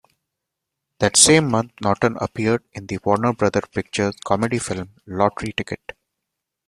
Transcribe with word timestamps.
That 0.97 1.15
same 1.15 1.47
month 1.51 1.73
Naughton 1.79 2.17
appeared 2.19 2.63
in 2.73 2.87
the 2.87 2.97
Warner 3.03 3.33
Brothers 3.33 3.69
Pictures 3.71 4.15
comedy 4.25 4.57
film 4.57 4.95
"Lottery 5.05 5.53
Ticket". 5.53 5.93